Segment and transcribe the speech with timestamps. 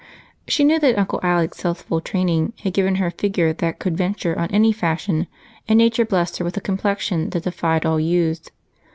[0.47, 4.35] She knew that Uncle Alec's healthful training had given her a figure that could venture
[4.35, 5.27] on any fashion
[5.67, 8.41] and Nature blessed her with a complexion that defied all hues.